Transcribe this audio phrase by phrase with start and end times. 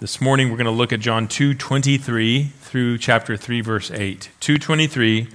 [0.00, 4.30] This morning we're going to look at John 2:23 through chapter 3 verse 8.
[4.40, 5.26] 2:23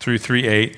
[0.00, 0.76] through 3:8.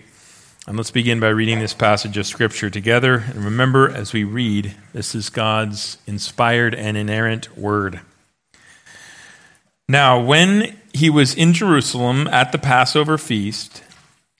[0.66, 3.18] And let's begin by reading this passage of scripture together.
[3.28, 8.00] And remember as we read, this is God's inspired and inerrant word.
[9.88, 13.84] Now, when he was in Jerusalem at the Passover feast,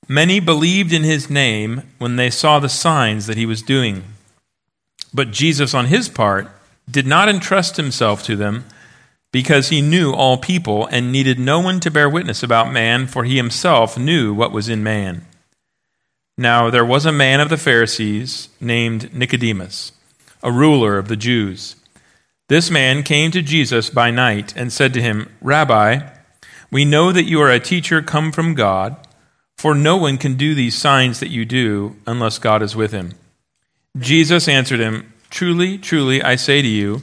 [0.09, 4.03] many believed in his name when they saw the signs that he was doing.
[5.15, 6.51] But Jesus on his part
[6.91, 8.65] did not entrust himself to them
[9.33, 13.25] because he knew all people and needed no one to bear witness about man, for
[13.25, 15.25] he himself knew what was in man.
[16.37, 19.93] Now there was a man of the Pharisees named Nicodemus,
[20.43, 21.77] a ruler of the Jews.
[22.48, 26.01] This man came to Jesus by night and said to him, Rabbi,
[26.70, 28.97] we know that you are a teacher come from God,
[29.56, 33.12] for no one can do these signs that you do unless God is with him.
[33.98, 37.03] Jesus answered him, Truly, truly, I say to you,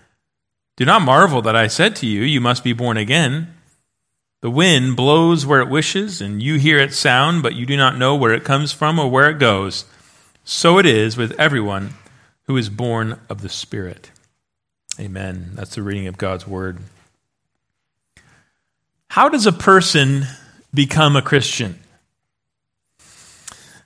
[0.81, 3.53] Do not marvel that I said to you, You must be born again.
[4.41, 7.99] The wind blows where it wishes, and you hear its sound, but you do not
[7.99, 9.85] know where it comes from or where it goes.
[10.43, 11.91] So it is with everyone
[12.47, 14.09] who is born of the Spirit.
[14.99, 15.51] Amen.
[15.53, 16.79] That's the reading of God's Word.
[19.09, 20.25] How does a person
[20.73, 21.79] become a Christian?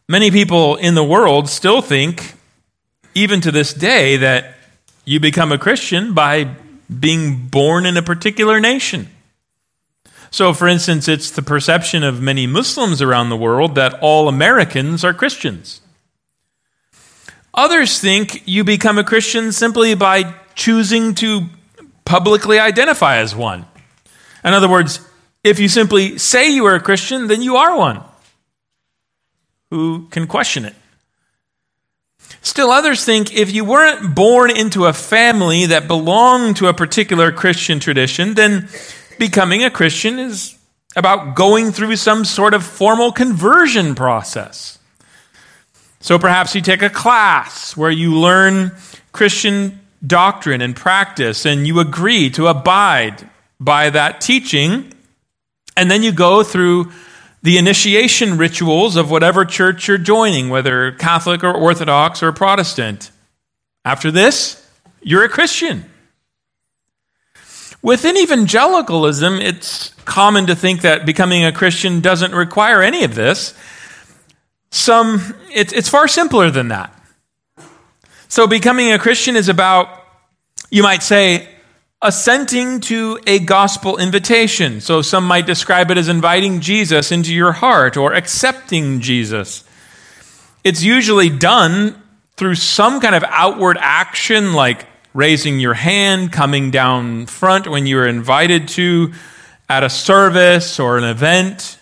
[0.08, 2.36] Many people in the world still think,
[3.14, 4.56] even to this day, that
[5.04, 6.56] you become a Christian by
[7.00, 9.10] being born in a particular nation.
[10.32, 15.04] So, for instance, it's the perception of many Muslims around the world that all Americans
[15.04, 15.82] are Christians.
[17.54, 21.48] Others think you become a Christian simply by choosing to
[22.04, 23.66] publicly identify as one.
[24.44, 25.00] In other words,
[25.44, 28.04] if you simply say you are a Christian, then you are one.
[29.70, 30.76] Who can question it?
[32.42, 37.32] Still, others think if you weren't born into a family that belonged to a particular
[37.32, 38.70] Christian tradition, then
[39.18, 40.58] becoming a Christian is
[40.96, 44.80] about going through some sort of formal conversion process.
[46.00, 48.72] So perhaps you take a class where you learn
[49.12, 53.28] Christian doctrine and practice, and you agree to abide
[53.60, 54.94] by that teaching,
[55.76, 56.92] and then you go through
[57.46, 63.12] the initiation rituals of whatever church you're joining, whether Catholic or Orthodox or Protestant.
[63.86, 64.68] After this,
[65.04, 65.86] you're a Christian.
[67.84, 73.54] Within evangelicalism, it's common to think that becoming a Christian doesn't require any of this.
[74.72, 77.00] Some, it's, it's far simpler than that.
[78.28, 79.88] So, becoming a Christian is about,
[80.72, 81.48] you might say,
[82.02, 84.82] assenting to a gospel invitation.
[84.82, 89.64] So some might describe it as inviting Jesus into your heart or accepting Jesus.
[90.64, 92.02] It's usually done
[92.38, 98.08] through some kind of outward action like raising your hand, coming down front when you're
[98.08, 99.14] invited to
[99.70, 101.80] at a service or an event,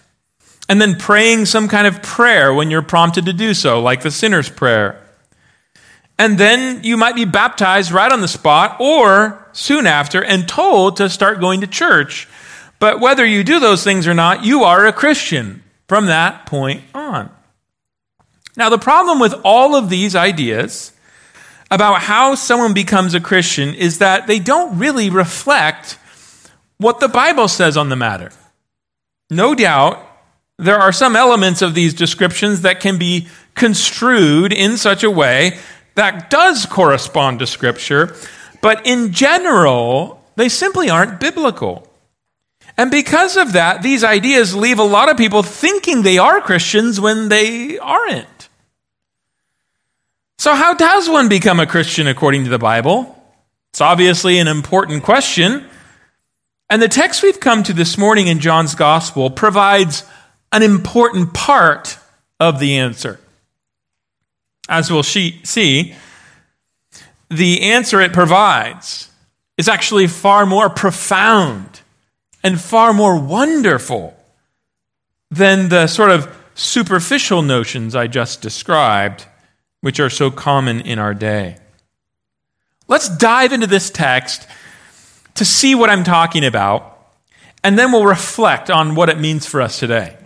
[0.70, 4.12] and then praying some kind of prayer when you're prompted to do so, like the
[4.12, 5.02] sinner's prayer.
[6.20, 10.98] And then you might be baptized right on the spot or soon after and told
[10.98, 12.28] to start going to church.
[12.80, 16.82] But whether you do those things or not, you are a Christian from that point
[16.94, 17.30] on.
[18.58, 20.92] Now, the problem with all of these ideas
[21.72, 25.98] about how someone becomes a Christian is that they don't really reflect
[26.78, 28.32] what the Bible says on the matter.
[29.30, 30.08] No doubt,
[30.60, 35.58] there are some elements of these descriptions that can be construed in such a way
[35.96, 38.16] that does correspond to Scripture,
[38.64, 41.86] but in general, they simply aren't biblical.
[42.78, 46.98] And because of that, these ideas leave a lot of people thinking they are Christians
[46.98, 48.48] when they aren't.
[50.38, 53.22] So, how does one become a Christian according to the Bible?
[53.74, 55.66] It's obviously an important question.
[56.70, 60.06] And the text we've come to this morning in John's Gospel provides
[60.54, 61.98] an important part
[62.40, 63.20] of the answer.
[64.70, 65.96] As we'll see,
[67.30, 69.10] the answer it provides
[69.58, 71.82] is actually far more profound
[72.44, 74.18] and far more wonderful
[75.32, 79.26] than the sort of superficial notions I just described,
[79.82, 81.58] which are so common in our day.
[82.88, 84.48] Let's dive into this text
[85.36, 86.94] to see what I'm talking about
[87.64, 90.18] and then we'll reflect on what it means for us today.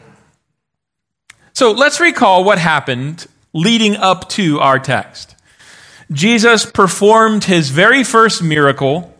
[1.53, 5.35] So let's recall what happened leading up to our text.
[6.11, 9.13] Jesus performed his very first miracle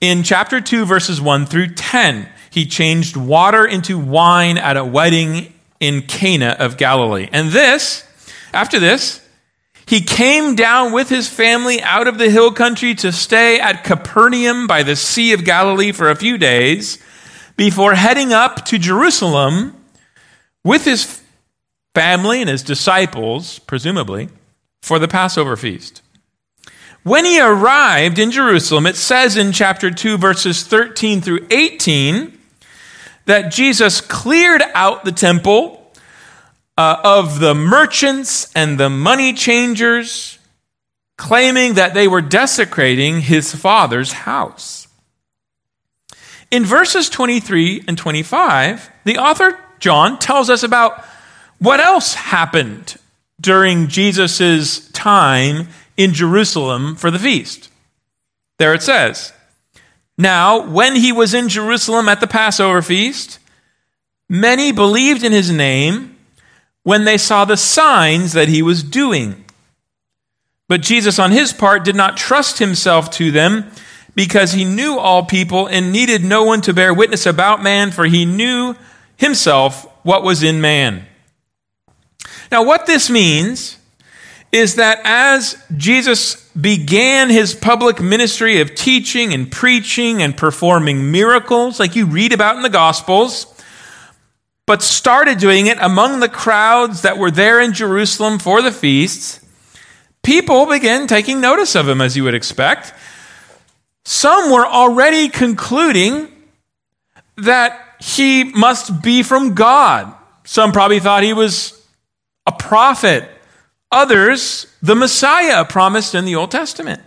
[0.00, 2.28] in chapter 2, verses 1 through 10.
[2.50, 7.28] He changed water into wine at a wedding in Cana of Galilee.
[7.32, 8.06] And this,
[8.52, 9.20] after this,
[9.86, 14.66] he came down with his family out of the hill country to stay at Capernaum
[14.66, 17.02] by the Sea of Galilee for a few days
[17.56, 19.74] before heading up to Jerusalem
[20.64, 21.22] with his
[21.94, 24.28] family and his disciples, presumably,
[24.82, 26.01] for the Passover feast.
[27.02, 32.38] When he arrived in Jerusalem, it says in chapter 2, verses 13 through 18,
[33.24, 35.90] that Jesus cleared out the temple
[36.78, 40.38] uh, of the merchants and the money changers,
[41.18, 44.86] claiming that they were desecrating his father's house.
[46.52, 51.04] In verses 23 and 25, the author John tells us about
[51.58, 52.96] what else happened
[53.40, 55.66] during Jesus' time
[55.96, 57.70] in Jerusalem for the feast.
[58.58, 59.32] There it says,
[60.16, 63.38] Now, when he was in Jerusalem at the Passover feast,
[64.28, 66.16] many believed in his name
[66.82, 69.44] when they saw the signs that he was doing.
[70.68, 73.70] But Jesus, on his part, did not trust himself to them
[74.14, 78.04] because he knew all people and needed no one to bear witness about man, for
[78.06, 78.74] he knew
[79.16, 81.06] himself what was in man.
[82.50, 83.78] Now, what this means
[84.52, 91.80] is that as Jesus began his public ministry of teaching and preaching and performing miracles,
[91.80, 93.46] like you read about in the Gospels,
[94.66, 99.40] but started doing it among the crowds that were there in Jerusalem for the feasts,
[100.22, 102.92] people began taking notice of him, as you would expect.
[104.04, 106.28] Some were already concluding
[107.36, 110.14] that he must be from God.
[110.44, 111.86] Some probably thought he was
[112.46, 113.28] a prophet
[113.92, 117.02] others the Messiah promised in the Old Testament.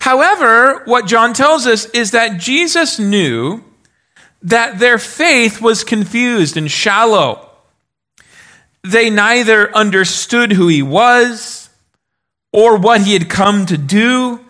[0.00, 3.64] However, what John tells us is that Jesus knew
[4.42, 7.50] that their faith was confused and shallow.
[8.82, 11.70] They neither understood who he was
[12.52, 14.40] or what he had come to do.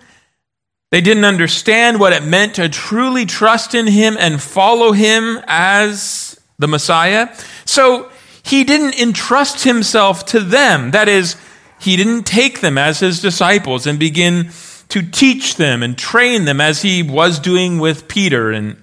[0.91, 6.39] They didn't understand what it meant to truly trust in him and follow him as
[6.59, 7.35] the Messiah.
[7.65, 8.11] So
[8.45, 10.91] he didn't entrust himself to them.
[10.91, 11.37] That is,
[11.81, 14.51] he didn't take them as his disciples and begin
[14.91, 18.77] to teach them and train them as he was doing with Peter and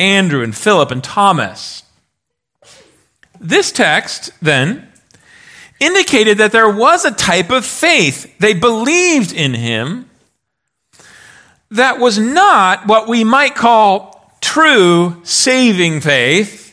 [0.00, 1.84] Andrew and Philip and Thomas.
[3.40, 4.88] This text, then,
[5.78, 8.36] indicated that there was a type of faith.
[8.38, 10.10] They believed in him
[11.70, 16.63] that was not what we might call true saving faith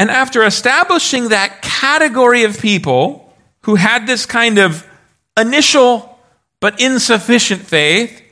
[0.00, 4.88] and after establishing that category of people who had this kind of
[5.36, 6.18] initial
[6.58, 8.22] but insufficient faith,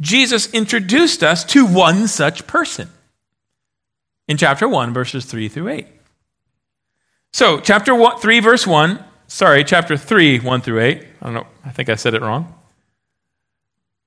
[0.00, 2.88] Jesus introduced us to one such person
[4.26, 5.86] in chapter 1, verses 3 through 8.
[7.34, 11.06] So, chapter one, 3, verse 1, sorry, chapter 3, 1 through 8.
[11.20, 12.54] I don't know, I think I said it wrong.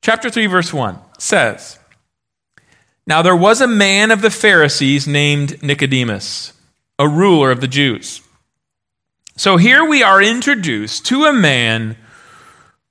[0.02, 1.78] Chapter 3, verse 1 says,
[3.06, 6.53] Now there was a man of the Pharisees named Nicodemus
[7.00, 8.22] a ruler of the Jews.
[9.36, 11.98] So here we are introduced to a man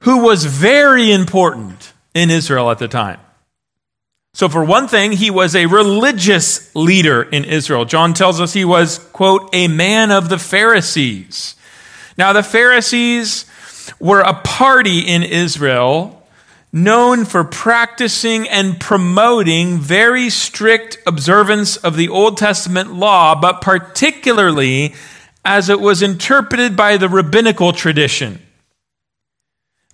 [0.01, 3.21] who was very important in Israel at the time.
[4.35, 7.85] So, for one thing, he was a religious leader in Israel.
[7.85, 11.55] John tells us he was, quote, a man of the Pharisees.
[12.17, 13.45] Now, the Pharisees
[14.01, 16.22] were a party in Israel
[16.73, 24.95] known for practicing and promoting very strict observance of the Old Testament law, but particularly
[25.45, 28.41] as it was interpreted by the rabbinical tradition.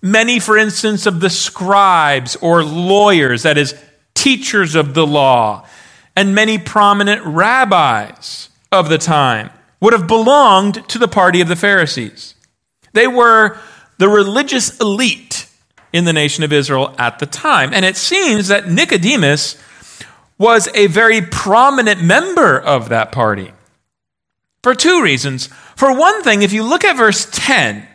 [0.01, 3.75] Many, for instance, of the scribes or lawyers, that is,
[4.15, 5.67] teachers of the law,
[6.15, 9.49] and many prominent rabbis of the time
[9.81, 12.35] would have belonged to the party of the Pharisees.
[12.93, 13.57] They were
[13.97, 15.48] the religious elite
[15.91, 17.73] in the nation of Israel at the time.
[17.73, 19.57] And it seems that Nicodemus
[20.37, 23.51] was a very prominent member of that party
[24.63, 25.47] for two reasons.
[25.75, 27.87] For one thing, if you look at verse 10,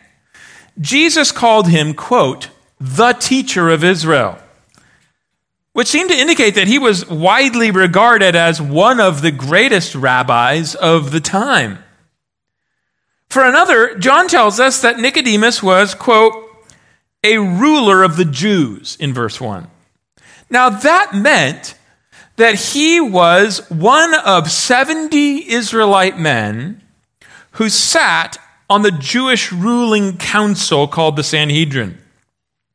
[0.79, 2.49] Jesus called him, quote,
[2.79, 4.37] the teacher of Israel,
[5.73, 10.75] which seemed to indicate that he was widely regarded as one of the greatest rabbis
[10.75, 11.79] of the time.
[13.29, 16.33] For another, John tells us that Nicodemus was, quote,
[17.25, 19.67] a ruler of the Jews in verse 1.
[20.51, 21.75] Now, that meant
[22.35, 26.83] that he was one of 70 Israelite men
[27.51, 28.37] who sat
[28.69, 31.97] on the Jewish ruling council called the Sanhedrin.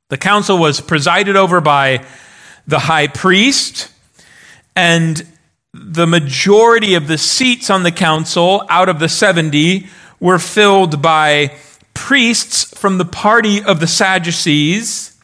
[0.09, 2.05] The council was presided over by
[2.67, 3.89] the high priest,
[4.75, 5.25] and
[5.73, 9.87] the majority of the seats on the council out of the 70
[10.19, 11.57] were filled by
[11.95, 15.17] priests from the party of the Sadducees.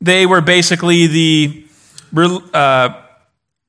[0.00, 1.66] They were basically the
[2.52, 3.02] uh,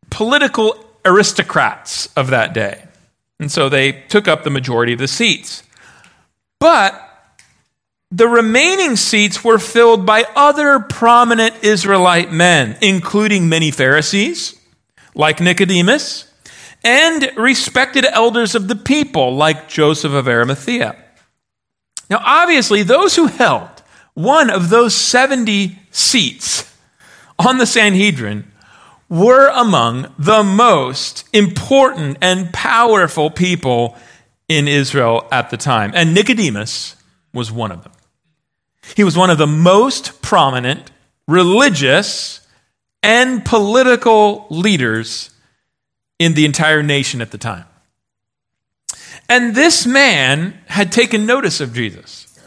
[0.09, 0.75] political
[1.05, 2.83] aristocrats of that day.
[3.39, 5.63] And so they took up the majority of the seats.
[6.59, 7.03] But
[8.09, 14.59] the remaining seats were filled by other prominent Israelite men, including many Pharisees,
[15.13, 16.31] like Nicodemus,
[16.83, 20.95] and respected elders of the people, like Joseph of Arimathea.
[22.09, 23.69] Now, obviously, those who held
[24.13, 26.73] one of those 70 seats
[27.37, 28.51] on the Sanhedrin
[29.09, 33.95] were among the most important and powerful people
[34.47, 35.91] in Israel at the time.
[35.93, 36.95] And Nicodemus
[37.33, 37.93] was one of them.
[38.95, 40.91] He was one of the most prominent
[41.27, 42.45] religious
[43.03, 45.29] and political leaders
[46.19, 47.65] in the entire nation at the time.
[49.29, 52.39] And this man had taken notice of Jesus.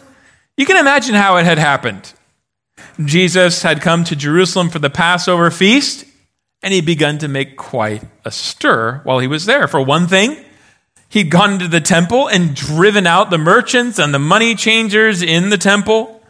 [0.56, 2.12] You can imagine how it had happened.
[3.04, 6.04] Jesus had come to Jerusalem for the Passover feast,
[6.62, 9.66] and he'd begun to make quite a stir while he was there.
[9.68, 10.42] For one thing,
[11.08, 15.50] he'd gone into the temple and driven out the merchants and the money changers in
[15.50, 16.22] the temple.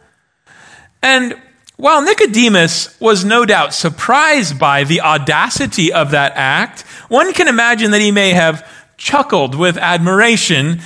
[1.03, 1.41] And
[1.77, 7.91] while Nicodemus was no doubt surprised by the audacity of that act, one can imagine
[7.93, 8.69] that he may have
[9.01, 10.81] chuckled with admiration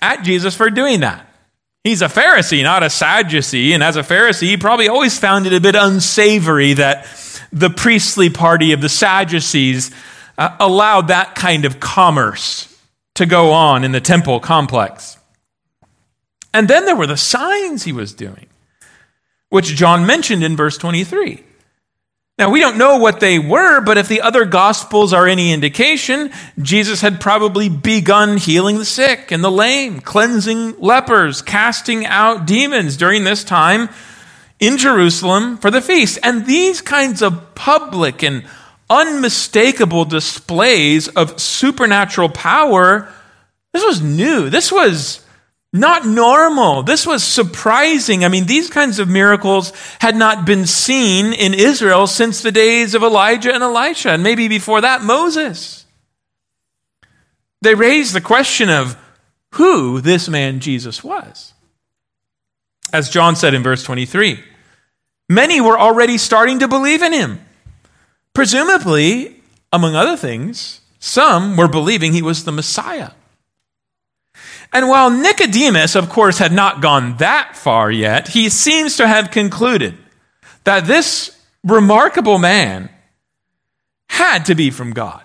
[0.00, 1.28] at Jesus for doing that.
[1.84, 5.52] He's a Pharisee, not a Sadducee, and as a Pharisee, he probably always found it
[5.52, 7.06] a bit unsavory that
[7.52, 9.90] the priestly party of the Sadducees
[10.38, 12.72] uh, allowed that kind of commerce
[13.14, 15.16] to go on in the temple complex.
[16.54, 18.46] And then there were the signs he was doing,
[19.48, 21.44] which John mentioned in verse 23.
[22.38, 26.30] Now, we don't know what they were, but if the other gospels are any indication,
[26.60, 32.98] Jesus had probably begun healing the sick and the lame, cleansing lepers, casting out demons
[32.98, 33.88] during this time
[34.60, 36.18] in Jerusalem for the feast.
[36.22, 38.44] And these kinds of public and
[38.90, 43.10] unmistakable displays of supernatural power,
[43.72, 44.50] this was new.
[44.50, 45.25] This was
[45.76, 46.82] not normal.
[46.82, 48.24] This was surprising.
[48.24, 52.94] I mean, these kinds of miracles had not been seen in Israel since the days
[52.94, 55.84] of Elijah and Elisha, and maybe before that, Moses.
[57.62, 58.96] They raised the question of
[59.54, 61.54] who this man Jesus was.
[62.92, 64.38] As John said in verse 23,
[65.28, 67.40] many were already starting to believe in him.
[68.32, 69.42] Presumably,
[69.72, 73.10] among other things, some were believing he was the Messiah.
[74.72, 79.30] And while Nicodemus, of course, had not gone that far yet, he seems to have
[79.30, 79.96] concluded
[80.64, 82.90] that this remarkable man
[84.08, 85.22] had to be from God.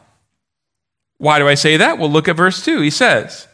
[1.17, 1.97] Why do I say that?
[1.97, 2.81] Well, look at verse 2.
[2.81, 3.47] He says,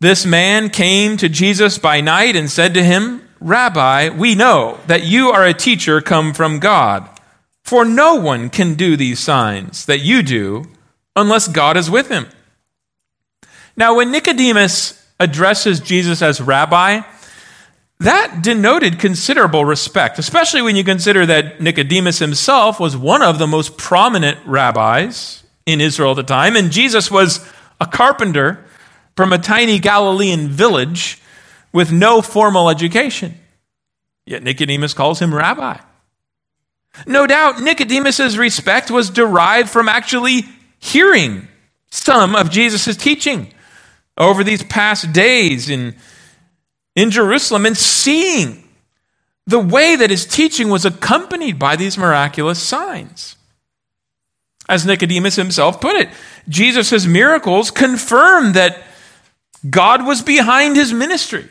[0.00, 5.04] This man came to Jesus by night and said to him, Rabbi, we know that
[5.04, 7.08] you are a teacher come from God,
[7.64, 10.64] for no one can do these signs that you do
[11.14, 12.26] unless God is with him.
[13.78, 17.02] Now, when Nicodemus addresses Jesus as rabbi,
[18.00, 23.46] that denoted considerable respect, especially when you consider that Nicodemus himself was one of the
[23.46, 27.48] most prominent rabbis in Israel at the time, and Jesus was
[27.80, 28.64] a carpenter
[29.14, 31.22] from a tiny Galilean village
[31.72, 33.38] with no formal education.
[34.26, 35.78] Yet Nicodemus calls him rabbi.
[37.06, 40.46] No doubt Nicodemus's respect was derived from actually
[40.80, 41.46] hearing
[41.90, 43.54] some of Jesus' teaching
[44.18, 45.94] over these past days in,
[46.94, 48.68] in Jerusalem and seeing
[49.46, 53.36] the way that his teaching was accompanied by these miraculous signs.
[54.68, 56.10] As Nicodemus himself put it,
[56.48, 58.82] Jesus' miracles confirm that
[59.70, 61.48] God was behind his ministry.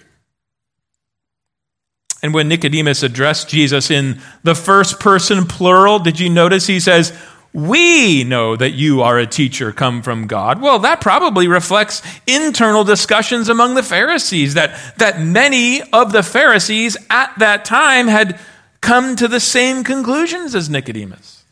[2.21, 7.17] And when Nicodemus addressed Jesus in the first person plural, did you notice he says,
[7.53, 10.61] we know that you are a teacher come from God.
[10.61, 16.97] Well, that probably reflects internal discussions among the Pharisees, that, that many of the Pharisees
[17.09, 18.39] at that time had
[18.81, 21.43] come to the same conclusions as Nicodemus.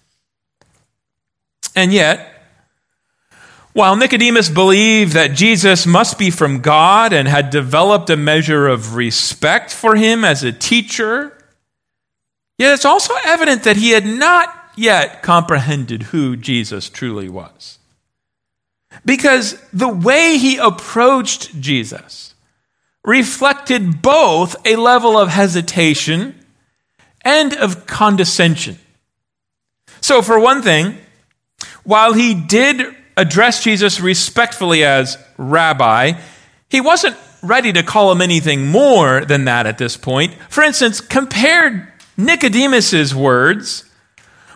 [1.75, 2.31] And yet,
[3.73, 8.95] while Nicodemus believed that Jesus must be from God and had developed a measure of
[8.95, 11.37] respect for him as a teacher,
[12.57, 17.79] yet it's also evident that he had not yet comprehended who Jesus truly was.
[19.03, 22.33] Because the way he approached Jesus
[23.03, 26.35] reflected both a level of hesitation
[27.21, 28.77] and of condescension.
[30.01, 30.97] So, for one thing,
[31.83, 36.13] while he did address Jesus respectfully as rabbi,
[36.69, 40.33] he wasn't ready to call him anything more than that at this point.
[40.49, 43.83] For instance, compared Nicodemus's words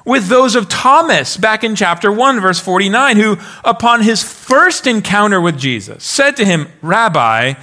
[0.10, 5.40] with those of Thomas back in chapter 1 verse 49 who upon his first encounter
[5.40, 7.54] with Jesus said to him, "Rabbi,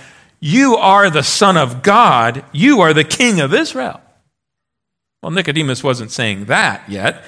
[0.41, 4.01] you are the son of God, you are the king of Israel."
[5.23, 7.25] Well, Nicodemus wasn't saying that yet.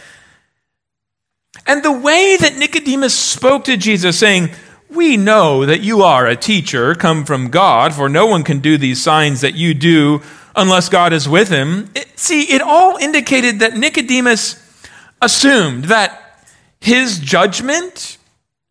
[1.67, 4.51] And the way that Nicodemus spoke to Jesus saying,
[4.91, 8.79] we know that you are a teacher come from God, for no one can do
[8.79, 10.23] these signs that you do
[10.57, 11.91] unless God is with him.
[11.95, 14.55] It, see, it all indicated that Nicodemus
[15.21, 16.47] assumed that
[16.81, 18.19] his judgment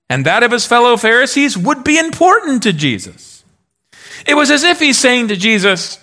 [0.09, 3.43] and that of his fellow Pharisees would be important to Jesus.
[4.25, 5.99] It was as if he's saying to Jesus,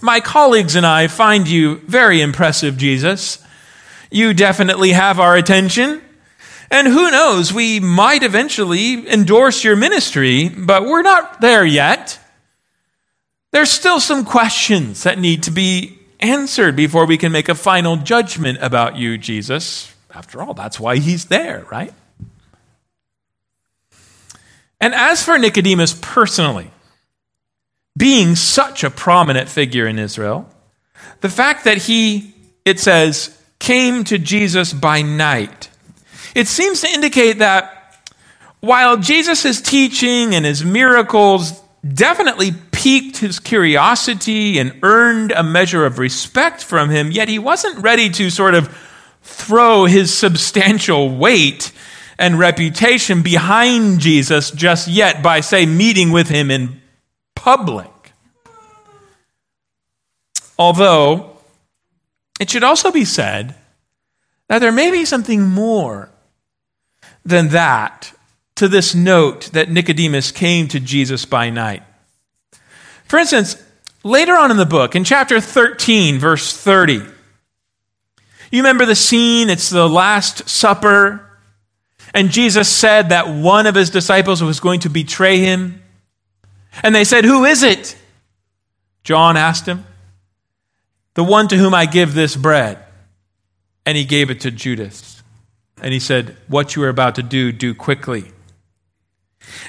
[0.00, 3.44] My colleagues and I find you very impressive, Jesus.
[4.10, 6.02] You definitely have our attention.
[6.70, 12.18] And who knows, we might eventually endorse your ministry, but we're not there yet.
[13.52, 17.96] There's still some questions that need to be answered before we can make a final
[17.96, 19.94] judgment about you, Jesus.
[20.14, 21.92] After all, that's why he's there, right?
[24.80, 26.70] And as for Nicodemus personally,
[27.96, 30.48] being such a prominent figure in Israel,
[31.20, 32.34] the fact that he,
[32.64, 35.68] it says, came to Jesus by night
[36.34, 37.96] it seems to indicate that
[38.60, 45.98] while Jesus' teaching and his miracles definitely piqued his curiosity and earned a measure of
[45.98, 48.76] respect from him, yet he wasn't ready to sort of
[49.22, 51.72] throw his substantial weight
[52.18, 56.80] and reputation behind Jesus just yet by, say, meeting with him in
[57.34, 57.90] public.
[60.58, 61.36] Although,
[62.40, 63.54] it should also be said
[64.48, 66.10] that there may be something more
[67.24, 68.12] than that
[68.58, 71.82] to this note that Nicodemus came to Jesus by night.
[73.04, 73.62] For instance,
[74.02, 77.02] later on in the book, in chapter 13, verse 30,
[78.50, 79.48] you remember the scene?
[79.48, 81.24] It's the Last Supper.
[82.12, 85.82] And Jesus said that one of his disciples was going to betray him.
[86.82, 87.96] And they said, Who is it?
[89.04, 89.84] John asked him.
[91.14, 92.78] The one to whom I give this bread.
[93.84, 95.22] And he gave it to Judas.
[95.80, 98.32] And he said, What you are about to do, do quickly.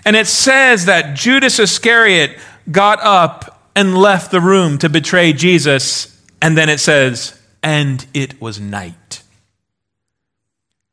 [0.06, 2.38] And it says that Judas Iscariot
[2.72, 6.22] got up and left the room to betray Jesus.
[6.42, 9.24] And then it says, And it was night.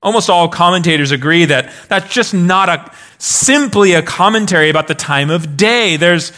[0.03, 5.31] Almost all commentators agree that that's just not a simply a commentary about the time
[5.31, 5.97] of day.
[5.97, 6.33] There's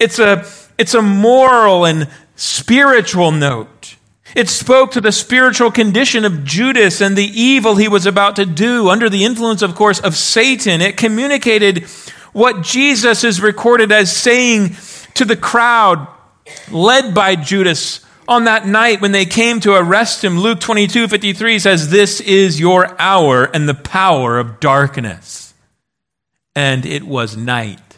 [0.00, 0.44] it's a
[0.78, 3.96] it's a moral and spiritual note.
[4.34, 8.46] It spoke to the spiritual condition of Judas and the evil he was about to
[8.46, 10.80] do under the influence, of course, of Satan.
[10.80, 11.84] It communicated
[12.32, 14.76] what Jesus is recorded as saying
[15.14, 16.08] to the crowd
[16.70, 20.38] led by Judas on that night when they came to arrest him.
[20.38, 25.54] Luke 22 53 says, This is your hour and the power of darkness.
[26.56, 27.93] And it was night.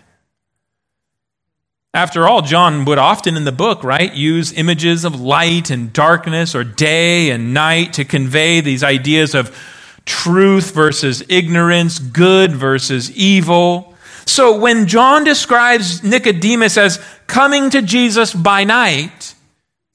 [1.97, 6.55] After all, John would often in the book, right, use images of light and darkness
[6.55, 9.59] or day and night to convey these ideas of
[10.05, 13.95] truth versus ignorance, good versus evil.
[14.27, 19.35] So when John describes Nicodemus as coming to Jesus by night,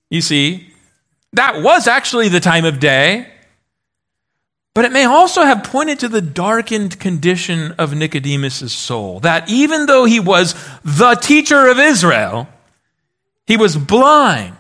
[0.10, 0.74] you see,
[1.34, 3.31] that was actually the time of day.
[4.74, 9.20] But it may also have pointed to the darkened condition of Nicodemus' soul.
[9.20, 12.48] That even though he was the teacher of Israel,
[13.46, 14.56] he was blind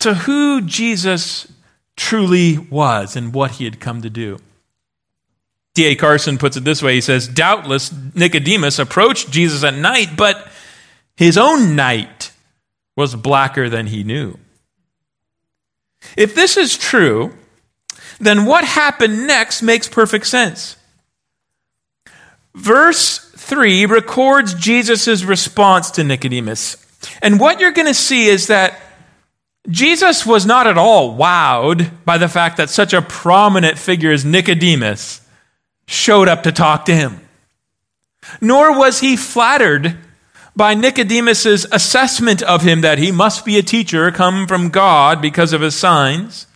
[0.00, 1.46] to who Jesus
[1.96, 4.38] truly was and what he had come to do.
[5.74, 5.94] D.A.
[5.94, 10.50] Carson puts it this way he says, Doubtless Nicodemus approached Jesus at night, but
[11.16, 12.32] his own night
[12.96, 14.36] was blacker than he knew.
[16.16, 17.32] If this is true,
[18.18, 20.76] then what happened next makes perfect sense.
[22.54, 26.76] Verse 3 records Jesus' response to Nicodemus.
[27.22, 28.80] And what you're going to see is that
[29.68, 34.24] Jesus was not at all wowed by the fact that such a prominent figure as
[34.24, 35.20] Nicodemus
[35.86, 37.20] showed up to talk to him.
[38.40, 39.96] Nor was he flattered
[40.56, 45.52] by Nicodemus's assessment of him that he must be a teacher come from God because
[45.52, 46.47] of his signs.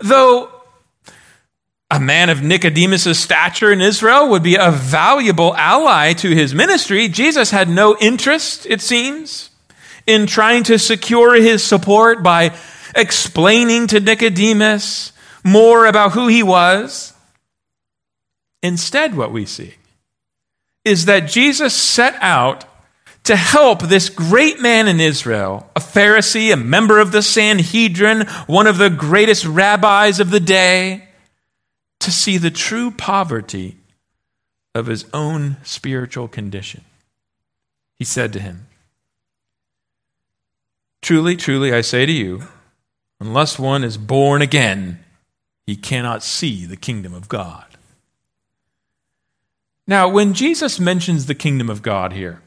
[0.00, 0.50] Though
[1.90, 7.08] a man of Nicodemus' stature in Israel would be a valuable ally to his ministry.
[7.08, 9.50] Jesus had no interest, it seems,
[10.06, 12.56] in trying to secure his support by
[12.96, 15.12] explaining to Nicodemus
[15.44, 17.12] more about who he was.
[18.62, 19.74] Instead, what we see
[20.84, 22.64] is that Jesus set out
[23.24, 28.66] to help this great man in Israel, a Pharisee, a member of the Sanhedrin, one
[28.66, 31.08] of the greatest rabbis of the day,
[32.00, 33.78] to see the true poverty
[34.74, 36.84] of his own spiritual condition.
[37.96, 38.66] He said to him,
[41.00, 42.44] Truly, truly, I say to you,
[43.20, 45.02] unless one is born again,
[45.66, 47.64] he cannot see the kingdom of God.
[49.86, 52.42] Now, when Jesus mentions the kingdom of God here,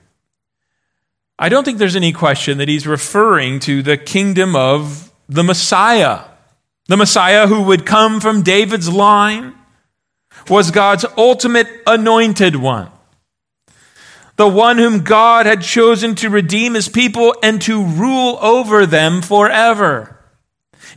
[1.39, 6.21] I don't think there's any question that he's referring to the kingdom of the Messiah.
[6.88, 9.54] The Messiah who would come from David's line
[10.50, 12.89] was God's ultimate anointed one.
[14.38, 19.21] The one whom God had chosen to redeem his people and to rule over them
[19.21, 20.17] forever.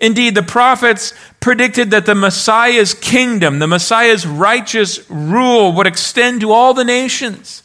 [0.00, 6.52] Indeed, the prophets predicted that the Messiah's kingdom, the Messiah's righteous rule, would extend to
[6.52, 7.62] all the nations,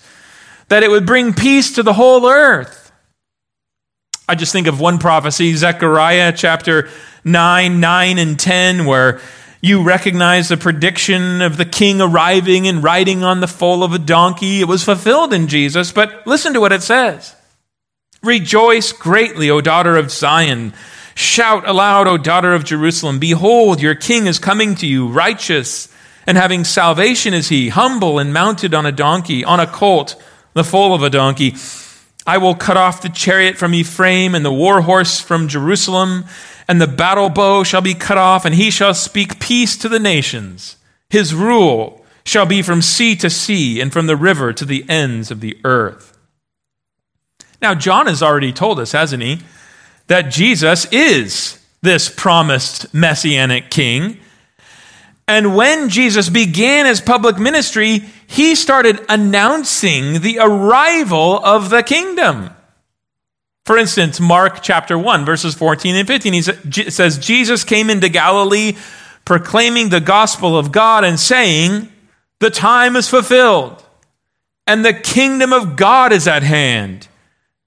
[0.69, 2.91] that it would bring peace to the whole earth.
[4.27, 6.89] I just think of one prophecy, Zechariah chapter
[7.23, 9.21] 9, 9, and 10, where
[9.61, 13.99] you recognize the prediction of the king arriving and riding on the foal of a
[13.99, 14.61] donkey.
[14.61, 17.35] It was fulfilled in Jesus, but listen to what it says
[18.23, 20.73] Rejoice greatly, O daughter of Zion.
[21.13, 23.19] Shout aloud, O daughter of Jerusalem.
[23.19, 25.87] Behold, your king is coming to you, righteous
[26.27, 30.21] and having salvation is he, humble and mounted on a donkey, on a colt,
[30.55, 31.55] the foal of a donkey.
[32.25, 36.25] I will cut off the chariot from Ephraim and the war horse from Jerusalem,
[36.67, 39.99] and the battle bow shall be cut off, and he shall speak peace to the
[39.99, 40.77] nations.
[41.11, 45.29] His rule shall be from sea to sea and from the river to the ends
[45.29, 46.17] of the earth.
[47.61, 49.41] Now, John has already told us, hasn't he?
[50.07, 54.19] that Jesus is this promised messianic king.
[55.27, 62.49] And when Jesus began his public ministry, he started announcing the arrival of the kingdom.
[63.65, 68.75] For instance, Mark chapter 1, verses 14 and 15, he says, Jesus came into Galilee
[69.25, 71.91] proclaiming the gospel of God and saying,
[72.39, 73.83] The time is fulfilled,
[74.67, 77.07] and the kingdom of God is at hand.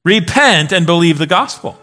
[0.04, 1.76] Repent and believe the gospel.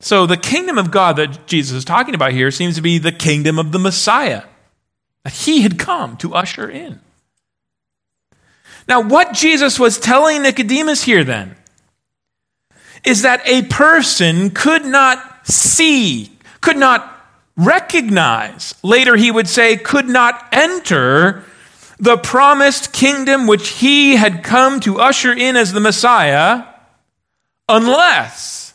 [0.00, 3.12] So, the kingdom of God that Jesus is talking about here seems to be the
[3.12, 4.42] kingdom of the Messiah
[5.26, 7.00] that he had come to usher in.
[8.86, 11.56] Now, what Jesus was telling Nicodemus here then
[13.04, 17.12] is that a person could not see, could not
[17.56, 21.42] recognize, later he would say, could not enter
[21.98, 26.62] the promised kingdom which he had come to usher in as the Messiah
[27.68, 28.74] unless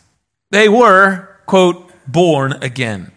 [0.50, 3.14] they were, quote, born again.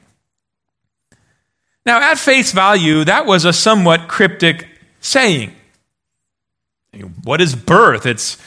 [1.87, 4.69] Now, at face value, that was a somewhat cryptic
[5.01, 5.55] saying.
[7.25, 8.07] What is birth?
[8.07, 8.39] It's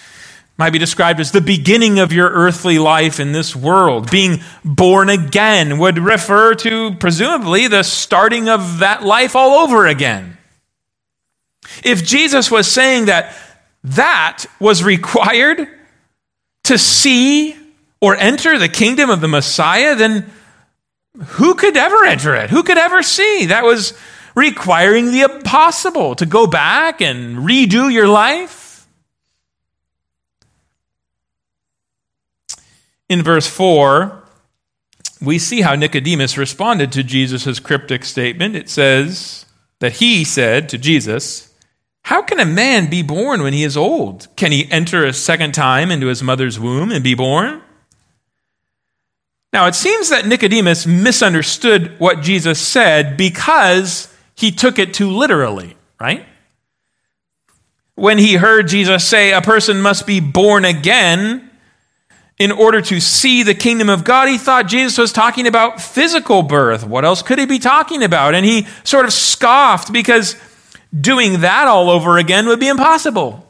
[0.57, 4.09] might be described as the beginning of your earthly life in this world.
[4.09, 10.37] Being born again would refer to, presumably, the starting of that life all over again.
[11.83, 13.37] If Jesus was saying that
[13.83, 15.67] that was required
[16.63, 17.55] to see
[18.01, 20.31] or enter the kingdom of the Messiah, then
[21.25, 22.49] who could ever enter it?
[22.49, 23.45] Who could ever see?
[23.47, 23.93] That was
[24.35, 28.87] requiring the impossible to go back and redo your life.
[33.09, 34.23] In verse 4,
[35.21, 38.55] we see how Nicodemus responded to Jesus' cryptic statement.
[38.55, 39.45] It says
[39.79, 41.53] that he said to Jesus,
[42.03, 44.27] How can a man be born when he is old?
[44.35, 47.61] Can he enter a second time into his mother's womb and be born?
[49.57, 55.75] Now, it seems that Nicodemus misunderstood what Jesus said because he took it too literally,
[55.99, 56.27] right?
[57.95, 61.49] When he heard Jesus say a person must be born again
[62.37, 66.43] in order to see the kingdom of God, he thought Jesus was talking about physical
[66.43, 66.85] birth.
[66.85, 68.35] What else could he be talking about?
[68.35, 70.35] And he sort of scoffed because
[70.93, 73.43] doing that all over again would be impossible.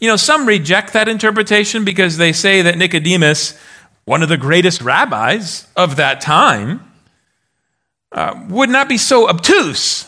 [0.00, 3.58] You know, some reject that interpretation because they say that Nicodemus
[4.06, 6.80] one of the greatest rabbis of that time,
[8.12, 10.06] uh, would not be so obtuse.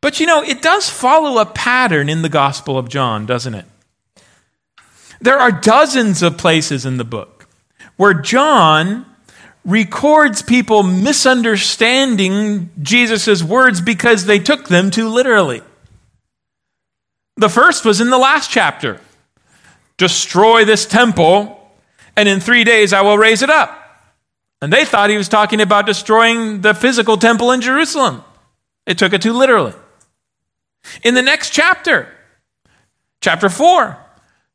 [0.00, 3.64] But you know, it does follow a pattern in the Gospel of John, doesn't it?
[5.20, 7.48] There are dozens of places in the book
[7.96, 9.06] where John
[9.64, 15.62] records people misunderstanding Jesus' words because they took them too literally.
[17.36, 19.00] The first was in the last chapter
[19.96, 21.55] destroy this temple,
[22.16, 23.82] and in three days I will raise it up.
[24.62, 28.24] And they thought he was talking about destroying the physical temple in Jerusalem.
[28.86, 29.74] It took it too literally.
[31.02, 32.08] In the next chapter,
[33.20, 33.98] chapter 4,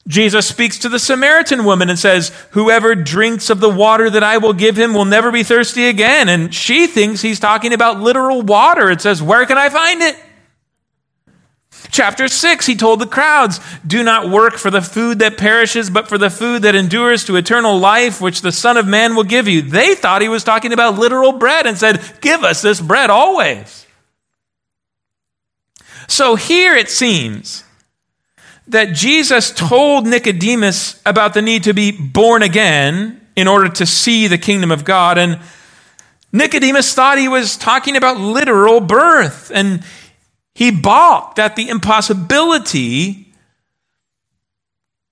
[0.08, 4.40] Jesus speaks to the Samaritan woman and says, Whoever drinks of the water that I
[4.40, 6.28] will give him will never be thirsty again.
[6.28, 8.90] And she thinks he's talking about literal water.
[8.90, 10.18] It says, Where can I find it?
[11.90, 16.08] Chapter 6, he told the crowds, Do not work for the food that perishes, but
[16.08, 19.48] for the food that endures to eternal life, which the Son of Man will give
[19.48, 19.62] you.
[19.62, 23.86] They thought he was talking about literal bread and said, Give us this bread always.
[26.08, 27.64] So here it seems
[28.68, 34.28] that Jesus told Nicodemus about the need to be born again in order to see
[34.28, 35.18] the kingdom of God.
[35.18, 35.40] And
[36.32, 39.52] Nicodemus thought he was talking about literal birth.
[39.54, 39.84] And
[40.62, 43.34] he balked at the impossibility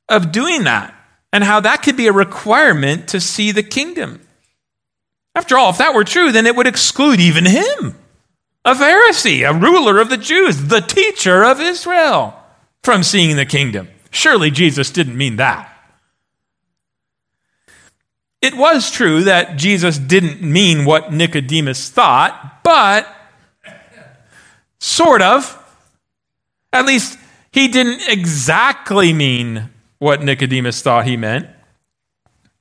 [0.08, 0.94] of doing that
[1.34, 4.22] and how that could be a requirement to see the kingdom.
[5.34, 7.96] After all, if that were true, then it would exclude even him,
[8.64, 12.40] a Pharisee, a ruler of the Jews, the teacher of Israel,
[12.84, 13.88] from seeing the kingdom.
[14.12, 15.68] Surely Jesus didn't mean that.
[18.44, 23.08] It was true that Jesus didn't mean what Nicodemus thought, but
[24.80, 25.56] Sort of.
[26.72, 27.18] At least
[27.52, 31.48] he didn't exactly mean what Nicodemus thought he meant.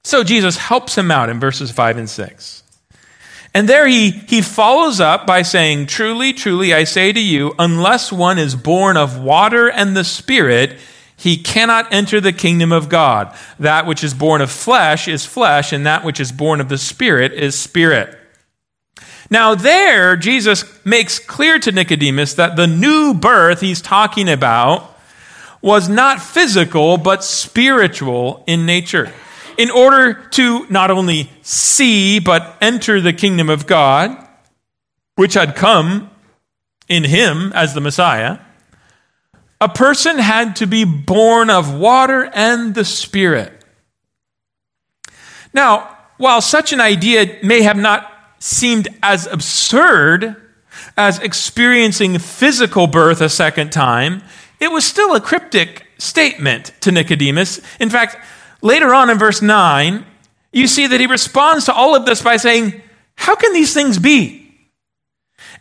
[0.04, 2.62] So Jesus helps him out in verses 5 and 6.
[3.54, 8.12] And there he, he follows up by saying, Truly, truly, I say to you, unless
[8.12, 10.78] one is born of water and the Spirit,
[11.16, 13.34] he cannot enter the kingdom of God.
[13.58, 16.78] That which is born of flesh is flesh, and that which is born of the
[16.78, 18.17] Spirit is spirit.
[19.30, 24.96] Now, there, Jesus makes clear to Nicodemus that the new birth he's talking about
[25.60, 29.12] was not physical, but spiritual in nature.
[29.58, 34.16] In order to not only see, but enter the kingdom of God,
[35.16, 36.10] which had come
[36.88, 38.38] in him as the Messiah,
[39.60, 43.52] a person had to be born of water and the Spirit.
[45.52, 50.36] Now, while such an idea may have not seemed as absurd
[50.96, 54.22] as experiencing physical birth a second time,
[54.60, 57.60] it was still a cryptic statement to Nicodemus.
[57.80, 58.16] In fact,
[58.62, 60.04] later on in verse 9,
[60.52, 62.80] you see that he responds to all of this by saying,
[63.16, 64.44] How can these things be?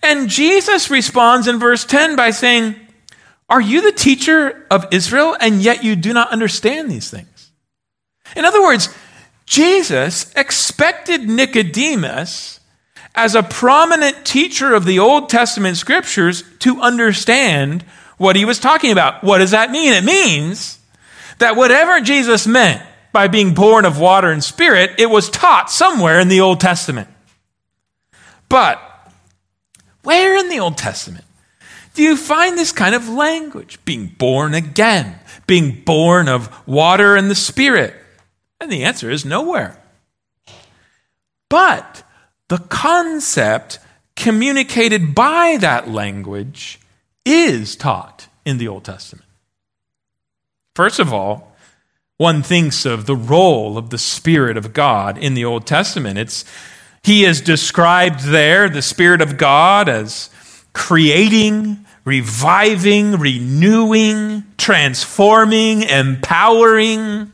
[0.02, 2.76] And Jesus responds in verse 10 by saying,
[3.50, 7.52] Are you the teacher of Israel, and yet you do not understand these things?
[8.36, 8.94] In other words,
[9.46, 12.57] Jesus expected Nicodemus
[13.18, 17.82] as a prominent teacher of the Old Testament scriptures to understand
[18.18, 19.24] what he was talking about.
[19.24, 19.92] What does that mean?
[19.92, 20.80] It means
[21.40, 26.20] that whatever Jesus meant by being born of water and spirit, it was taught somewhere
[26.20, 27.10] in the Old Testament.
[28.50, 28.80] But
[30.04, 31.26] where in the Old Testament
[31.96, 33.80] do you find this kind of language?
[33.84, 37.96] Being born again, being born of water and the spirit?
[38.62, 39.82] And the answer is nowhere.
[41.50, 42.04] But
[42.50, 43.80] the concept
[44.16, 46.80] communicated by that language
[47.26, 49.28] is taught in the Old Testament.
[50.76, 51.56] First of all,
[52.18, 56.18] one thinks of the role of the Spirit of God in the Old Testament.
[56.18, 56.46] It's,
[57.04, 60.30] he is described there, the Spirit of God, as
[60.74, 67.32] creating, reviving, renewing, transforming, empowering,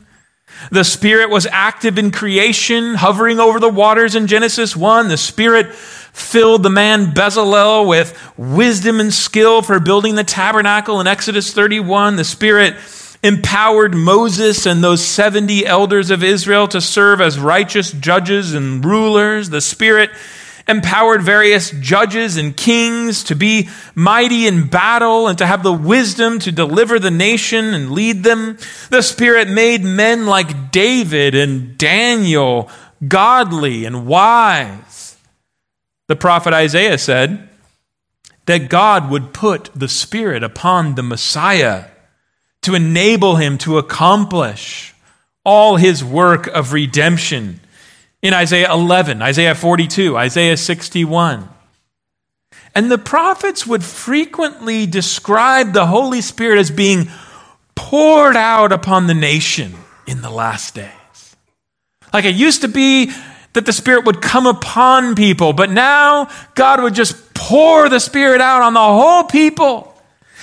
[0.70, 5.08] the Spirit was active in creation, hovering over the waters in Genesis 1.
[5.08, 11.06] The Spirit filled the man Bezalel with wisdom and skill for building the tabernacle in
[11.06, 12.16] Exodus 31.
[12.16, 12.76] The Spirit
[13.22, 19.50] empowered Moses and those 70 elders of Israel to serve as righteous judges and rulers.
[19.50, 20.10] The Spirit
[20.66, 26.38] empowered various judges and kings to be mighty in battle and to have the wisdom
[26.40, 28.58] to deliver the nation and lead them.
[28.90, 32.70] The Spirit made men like David and Daniel
[33.06, 35.16] godly and wise.
[36.08, 37.48] The prophet Isaiah said
[38.46, 41.86] that God would put the Spirit upon the Messiah
[42.62, 44.94] to enable him to accomplish
[45.44, 47.60] all his work of redemption
[48.24, 51.46] in Isaiah 11, Isaiah 42, Isaiah 61.
[52.74, 57.10] And the prophets would frequently describe the Holy Spirit as being
[57.74, 59.74] poured out upon the nation
[60.06, 61.36] in the last days.
[62.14, 63.12] Like it used to be,
[63.52, 68.40] that the Spirit would come upon people, but now God would just pour the Spirit
[68.40, 69.93] out on the whole people.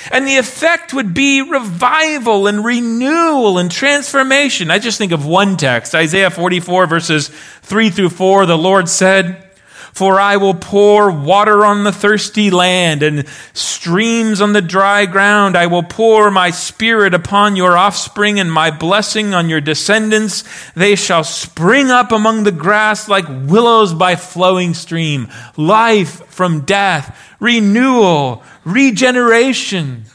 [0.09, 4.71] And the effect would be revival and renewal and transformation.
[4.71, 7.27] I just think of one text, Isaiah 44, verses
[7.61, 8.45] 3 through 4.
[8.45, 9.50] The Lord said,
[9.93, 15.57] for I will pour water on the thirsty land and streams on the dry ground.
[15.57, 20.43] I will pour my spirit upon your offspring and my blessing on your descendants.
[20.73, 25.27] They shall spring up among the grass like willows by flowing stream.
[25.57, 30.05] Life from death, renewal, regeneration.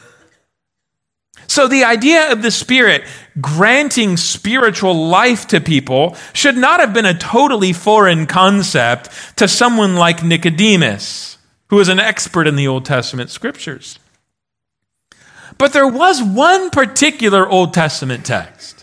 [1.47, 3.03] So the idea of the Spirit
[3.39, 9.95] granting spiritual life to people should not have been a totally foreign concept to someone
[9.95, 11.37] like Nicodemus,
[11.69, 13.99] who was an expert in the Old Testament scriptures.
[15.57, 18.77] But there was one particular Old Testament text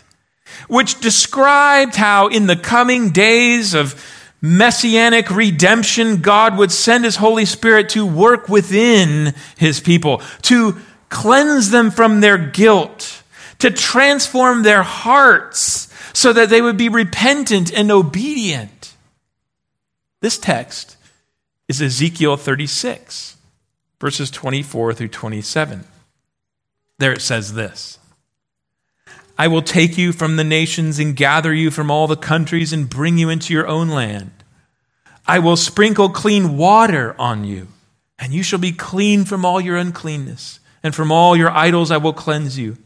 [0.67, 4.03] which described how in the coming days of
[4.41, 10.77] messianic redemption, God would send his Holy Spirit to work within his people, to
[11.15, 13.23] cleanse them from their guilt,
[13.59, 18.93] to transform their hearts so that they would be repentant and obedient.
[20.19, 20.97] This text
[21.69, 23.37] is Ezekiel 36,
[24.01, 25.85] verses 24 through 27.
[26.99, 27.97] There it says this
[29.37, 32.89] I will take you from the nations and gather you from all the countries and
[32.89, 34.31] bring you into your own land.
[35.25, 37.69] I will sprinkle clean water on you,
[38.19, 41.97] and you shall be clean from all your uncleanness and from all your idols I
[41.97, 42.77] will cleanse you.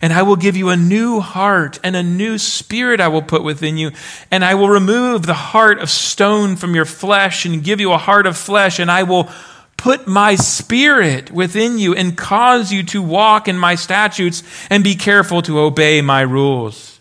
[0.00, 3.44] And I will give you a new heart and a new spirit I will put
[3.44, 3.90] within you.
[4.30, 7.98] And I will remove the heart of stone from your flesh and give you a
[7.98, 8.78] heart of flesh.
[8.78, 9.28] And I will
[9.76, 14.94] put my spirit within you and cause you to walk in my statutes and be
[14.94, 16.98] careful to obey my rules.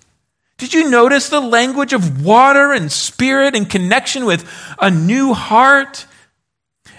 [0.57, 4.45] Did you notice the language of water and spirit in connection with
[4.77, 6.05] a new heart?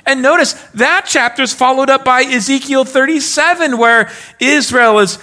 [0.06, 5.18] And notice that chapter is followed up by Ezekiel 37, where Israel is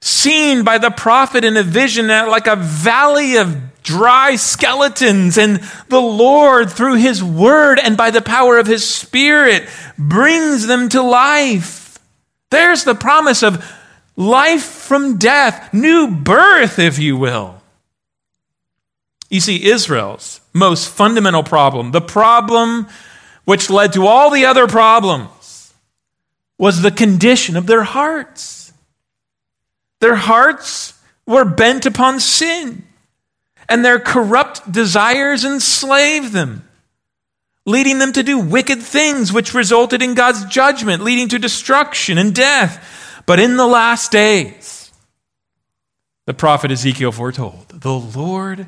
[0.00, 5.38] seen by the prophet in a vision like a valley of dry skeletons.
[5.38, 10.88] And the Lord, through his word and by the power of his spirit, brings them
[10.90, 11.98] to life.
[12.50, 13.64] There's the promise of
[14.16, 17.60] life from death, new birth, if you will.
[19.28, 22.86] You see, Israel's most fundamental problem, the problem
[23.44, 25.74] which led to all the other problems,
[26.58, 28.72] was the condition of their hearts.
[30.00, 30.94] Their hearts
[31.26, 32.84] were bent upon sin,
[33.68, 36.68] and their corrupt desires enslaved them,
[37.66, 42.34] leading them to do wicked things, which resulted in God's judgment, leading to destruction and
[42.34, 43.22] death.
[43.26, 44.92] But in the last days,
[46.26, 48.66] the prophet Ezekiel foretold, the Lord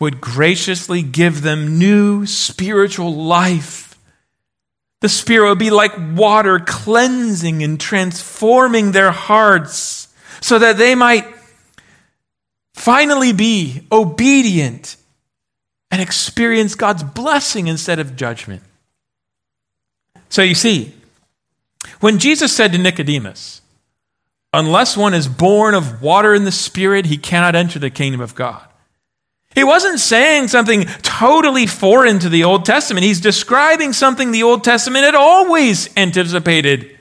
[0.00, 3.98] would graciously give them new spiritual life.
[5.00, 10.08] The Spirit would be like water cleansing and transforming their hearts
[10.40, 11.26] so that they might
[12.74, 14.96] finally be obedient
[15.90, 18.62] and experience God's blessing instead of judgment.
[20.28, 20.94] So you see,
[22.00, 23.62] when Jesus said to Nicodemus,
[24.52, 28.34] Unless one is born of water and the Spirit, he cannot enter the kingdom of
[28.34, 28.67] God.
[29.58, 33.04] He wasn't saying something totally foreign to the Old Testament.
[33.04, 36.96] He's describing something the Old Testament had always anticipated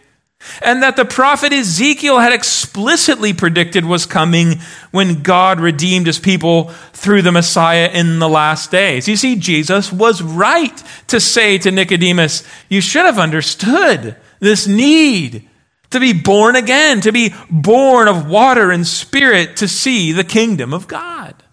[0.63, 4.55] and that the prophet Ezekiel had explicitly predicted was coming
[4.89, 9.07] when God redeemed his people through the Messiah in the last days.
[9.07, 15.47] You see, Jesus was right to say to Nicodemus, You should have understood this need
[15.91, 20.73] to be born again, to be born of water and spirit, to see the kingdom
[20.73, 21.43] of God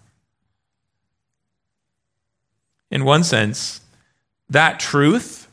[2.95, 3.81] in one sense,
[4.49, 5.49] that truth,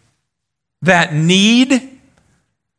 [0.81, 1.99] that need,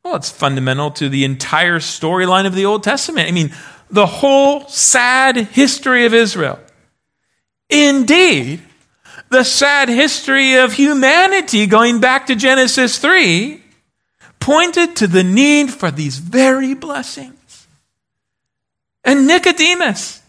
[0.03, 3.27] well, it's fundamental to the entire storyline of the Old Testament.
[3.27, 3.53] I mean,
[3.89, 6.61] the whole sad history of Israel.
[7.69, 8.61] Indeed,
[9.29, 13.61] the sad history of humanity going back to Genesis 3
[14.39, 17.67] pointed to the need for these very blessings.
[19.03, 20.22] And Nicodemus,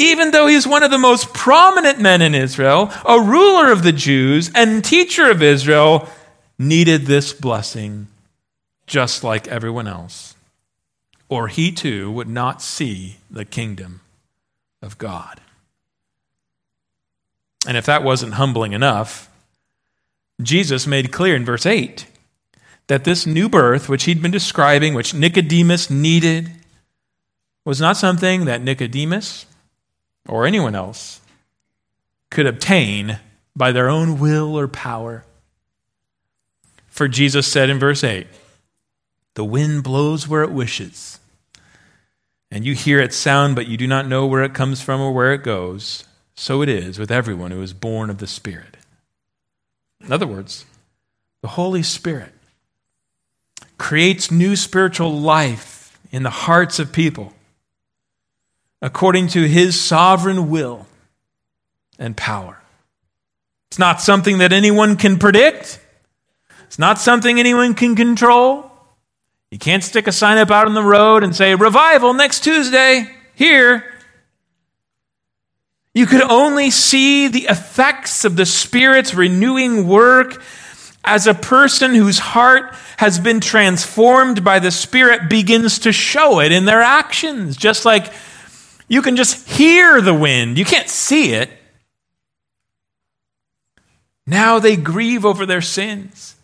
[0.00, 3.92] even though he's one of the most prominent men in Israel, a ruler of the
[3.92, 6.08] Jews, and teacher of Israel,
[6.58, 8.08] needed this blessing
[8.86, 10.34] just like everyone else,
[11.28, 14.00] or he too would not see the kingdom
[14.80, 15.40] of God.
[17.68, 19.28] And if that wasn't humbling enough,
[20.40, 22.06] Jesus made clear in verse 8
[22.86, 26.50] that this new birth, which he'd been describing, which Nicodemus needed,
[27.66, 29.44] was not something that Nicodemus
[30.28, 31.20] or anyone else
[32.30, 33.18] could obtain
[33.56, 35.24] by their own will or power.
[36.88, 38.26] For Jesus said in verse 8,
[39.34, 41.18] The wind blows where it wishes,
[42.50, 45.12] and you hear its sound, but you do not know where it comes from or
[45.12, 46.04] where it goes.
[46.34, 48.76] So it is with everyone who is born of the Spirit.
[50.00, 50.64] In other words,
[51.42, 52.32] the Holy Spirit
[53.78, 57.34] creates new spiritual life in the hearts of people
[58.82, 60.86] according to his sovereign will
[61.98, 62.58] and power.
[63.70, 65.80] It's not something that anyone can predict.
[66.64, 68.70] It's not something anyone can control.
[69.50, 73.08] You can't stick a sign up out on the road and say, Revival next Tuesday,
[73.34, 73.84] here.
[75.92, 80.40] You could only see the effects of the Spirit's renewing work
[81.04, 86.52] as a person whose heart has been transformed by the Spirit begins to show it
[86.52, 87.56] in their actions.
[87.56, 88.12] Just like
[88.90, 91.48] you can just hear the wind, you can't see it.
[94.26, 96.34] Now they grieve over their sins.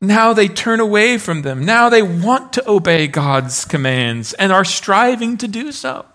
[0.00, 1.64] Now they turn away from them.
[1.64, 6.06] Now they want to obey God's commands and are striving to do so.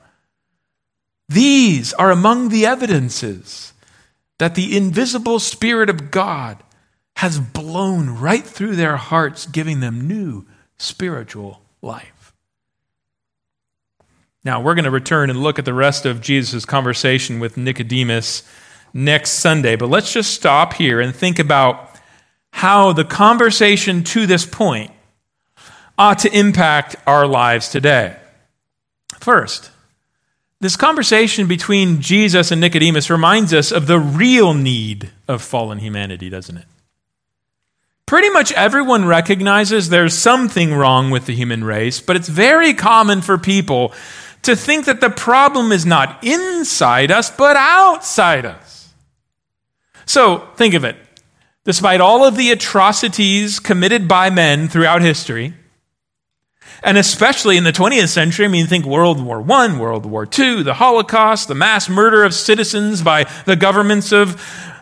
[1.28, 3.74] These are among the evidences
[4.38, 6.64] that the invisible Spirit of God
[7.18, 10.46] has blown right through their hearts, giving them new
[10.78, 12.19] spiritual life.
[14.44, 18.44] Now, we're going to return and look at the rest of Jesus' conversation with Nicodemus
[18.94, 21.90] next Sunday, but let's just stop here and think about
[22.52, 24.92] how the conversation to this point
[25.98, 28.16] ought to impact our lives today.
[29.20, 29.72] First,
[30.62, 36.30] this conversation between Jesus and Nicodemus reminds us of the real need of fallen humanity,
[36.30, 36.66] doesn't it?
[38.06, 43.22] Pretty much everyone recognizes there's something wrong with the human race, but it's very common
[43.22, 43.94] for people
[44.44, 48.94] to think that the problem is not inside us, but outside us.
[50.06, 50.96] So think of it.
[51.66, 55.54] Despite all of the atrocities committed by men throughout history,
[56.82, 60.64] and especially in the 20th century, I mean, think World War I, World War II,
[60.64, 64.42] the Holocaust, the mass murder of citizens by the governments of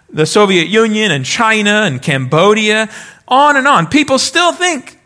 [0.09, 2.89] the Soviet Union and China and Cambodia,
[3.27, 3.87] on and on.
[3.87, 4.96] People still think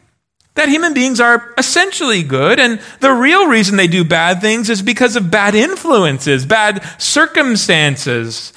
[0.56, 4.82] that human beings are essentially good, and the real reason they do bad things is
[4.82, 8.52] because of bad influences, bad circumstances,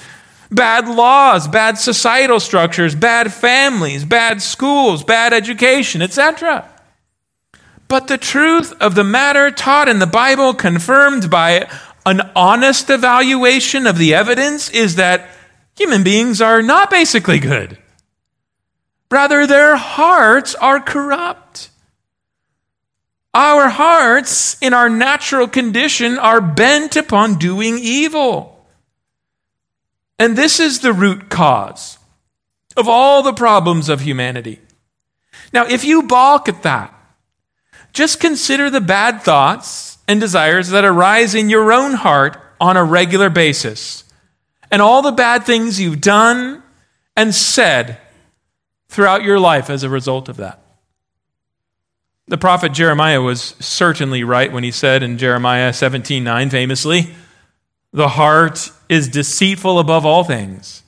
[0.51, 6.69] bad laws, bad societal structures, bad families, bad schools, bad education, etc.
[7.87, 11.69] But the truth of the matter taught in the Bible, confirmed by
[12.05, 15.29] an honest evaluation of the evidence, is that
[15.77, 17.77] human beings are not basically good.
[19.09, 21.69] Rather, their hearts are corrupt.
[23.35, 28.65] Our hearts, in our natural condition, are bent upon doing evil.
[30.17, 31.99] And this is the root cause
[32.77, 34.61] of all the problems of humanity.
[35.51, 36.93] Now, if you balk at that,
[37.91, 42.85] just consider the bad thoughts and desires that arise in your own heart on a
[42.85, 44.05] regular basis,
[44.71, 46.63] and all the bad things you've done
[47.17, 47.97] and said
[48.87, 50.64] throughout your life as a result of that.
[52.27, 57.15] The prophet Jeremiah was certainly right when he said in Jeremiah 17:9 famously,
[57.93, 60.83] "The heart is deceitful above all things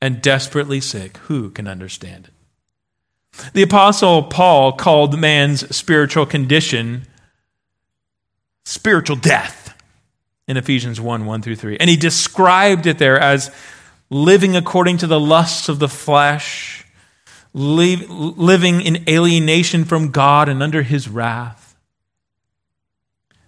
[0.00, 1.18] and desperately sick.
[1.26, 7.06] Who can understand it?" The apostle Paul called man's spiritual condition
[8.64, 9.74] spiritual death
[10.48, 11.76] in Ephesians 1 1 through 3.
[11.78, 13.50] And he described it there as
[14.10, 16.84] living according to the lusts of the flesh
[17.56, 21.74] living in alienation from God and under his wrath.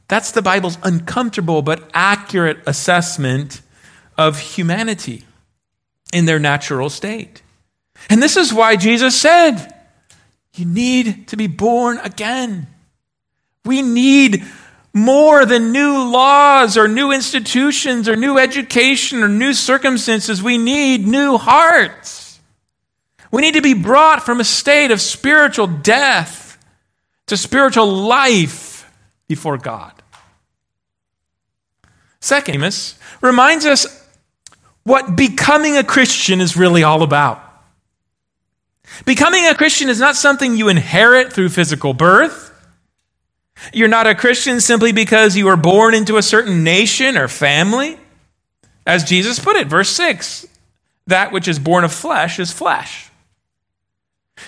[0.09, 3.61] That's the Bible's uncomfortable but accurate assessment
[4.17, 5.25] of humanity
[6.13, 7.43] in their natural state.
[8.09, 9.75] And this is why Jesus said,
[10.55, 12.67] You need to be born again.
[13.67, 14.43] We need
[14.95, 20.43] more than new laws or new institutions or new education or new circumstances.
[20.43, 22.28] We need new hearts.
[23.31, 26.59] We need to be brought from a state of spiritual death
[27.27, 28.91] to spiritual life
[29.27, 29.93] before God.
[32.21, 33.87] Second, Amos reminds us
[34.83, 37.45] what becoming a Christian is really all about.
[39.05, 42.47] Becoming a Christian is not something you inherit through physical birth.
[43.73, 47.99] You're not a Christian simply because you were born into a certain nation or family.
[48.87, 50.47] As Jesus put it, verse 6
[51.07, 53.08] that which is born of flesh is flesh.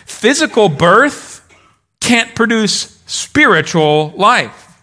[0.07, 1.47] Physical birth
[2.01, 4.79] can't produce spiritual life.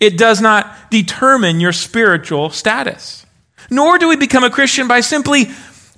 [0.00, 3.26] It does not determine your spiritual status.
[3.70, 5.50] Nor do we become a Christian by simply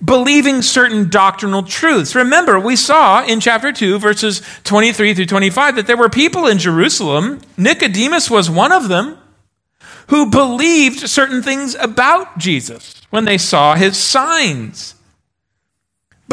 [0.04, 2.14] believing certain doctrinal truths.
[2.14, 6.58] Remember, we saw in chapter 2, verses 23 through 25, that there were people in
[6.58, 9.18] Jerusalem, Nicodemus was one of them,
[10.08, 14.94] who believed certain things about Jesus when they saw his signs.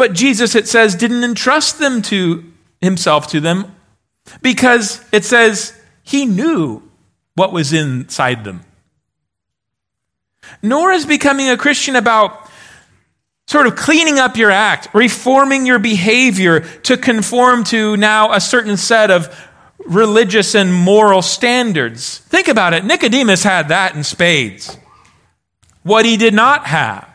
[0.02, 2.44] But Jesus, it says, didn't entrust them to
[2.82, 3.76] himself to them
[4.42, 6.82] because it says he knew
[7.36, 8.62] what was inside them.
[10.64, 12.50] Nor is becoming a Christian about
[13.46, 18.78] sort of cleaning up your act, reforming your behavior to conform to now a certain
[18.78, 19.30] set of
[19.86, 22.18] religious and moral standards.
[22.18, 22.84] Think about it.
[22.86, 24.80] Nicodemus had that in spades.
[25.84, 27.11] What he did not have.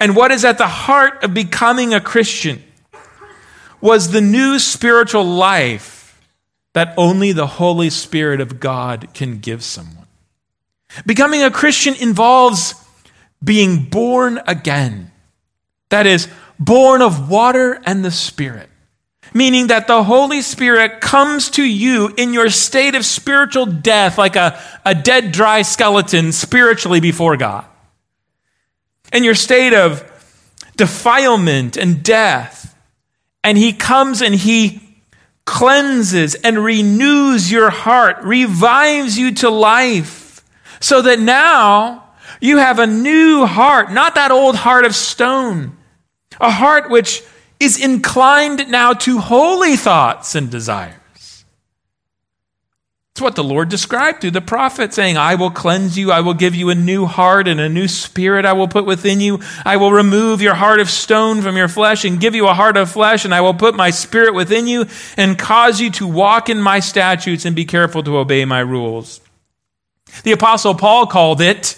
[0.00, 2.62] And what is at the heart of becoming a Christian
[3.80, 6.20] was the new spiritual life
[6.72, 10.06] that only the Holy Spirit of God can give someone.
[11.04, 12.74] Becoming a Christian involves
[13.42, 15.10] being born again.
[15.90, 16.28] That is,
[16.58, 18.68] born of water and the Spirit.
[19.34, 24.36] Meaning that the Holy Spirit comes to you in your state of spiritual death, like
[24.36, 27.66] a, a dead, dry skeleton spiritually before God.
[29.12, 30.04] In your state of
[30.76, 32.74] defilement and death.
[33.44, 34.82] And He comes and He
[35.44, 40.44] cleanses and renews your heart, revives you to life,
[40.80, 42.04] so that now
[42.40, 45.76] you have a new heart, not that old heart of stone,
[46.40, 47.22] a heart which
[47.58, 50.94] is inclined now to holy thoughts and desires.
[53.18, 56.34] It's what the Lord described through the prophet, saying, I will cleanse you, I will
[56.34, 59.40] give you a new heart and a new spirit I will put within you.
[59.64, 62.76] I will remove your heart of stone from your flesh and give you a heart
[62.76, 66.48] of flesh, and I will put my spirit within you and cause you to walk
[66.48, 69.20] in my statutes and be careful to obey my rules.
[70.22, 71.76] The Apostle Paul called it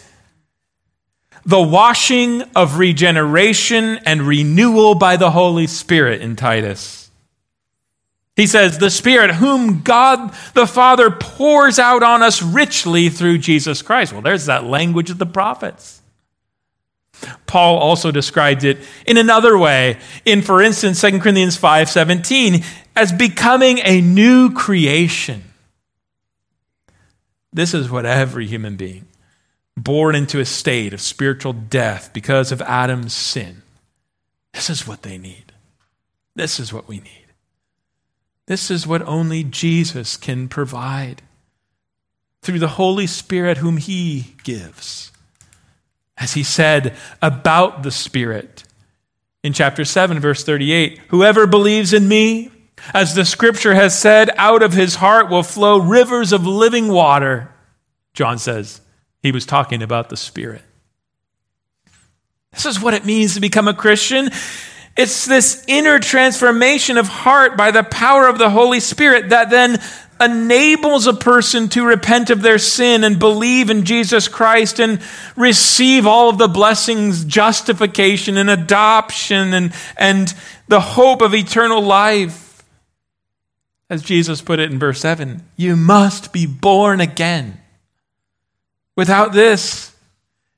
[1.46, 7.09] the washing of regeneration and renewal by the Holy Spirit in Titus.
[8.40, 13.82] He says, The Spirit, whom God the Father pours out on us richly through Jesus
[13.82, 14.14] Christ.
[14.14, 16.00] Well, there's that language of the prophets.
[17.46, 22.64] Paul also describes it in another way in, for instance, 2 Corinthians 5:17,
[22.96, 25.44] as becoming a new creation.
[27.52, 29.06] This is what every human being
[29.76, 33.60] born into a state of spiritual death because of Adam's sin.
[34.54, 35.52] This is what they need.
[36.34, 37.19] This is what we need.
[38.50, 41.22] This is what only Jesus can provide
[42.42, 45.12] through the Holy Spirit, whom He gives.
[46.16, 48.64] As He said about the Spirit
[49.44, 52.50] in chapter 7, verse 38 Whoever believes in me,
[52.92, 57.54] as the scripture has said, out of his heart will flow rivers of living water,
[58.14, 58.80] John says.
[59.22, 60.62] He was talking about the Spirit.
[62.50, 64.30] This is what it means to become a Christian.
[64.96, 69.80] It's this inner transformation of heart by the power of the Holy Spirit that then
[70.20, 75.00] enables a person to repent of their sin and believe in Jesus Christ and
[75.34, 80.34] receive all of the blessings, justification and adoption and, and
[80.68, 82.62] the hope of eternal life.
[83.88, 87.60] As Jesus put it in verse 7, you must be born again.
[88.96, 89.96] Without this,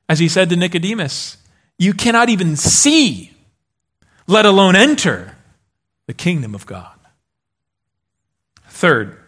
[0.09, 1.37] as he said to Nicodemus,
[1.79, 3.33] you cannot even see,
[4.33, 5.37] let alone enter
[6.07, 6.99] the kingdom of God.
[8.69, 9.19] Third,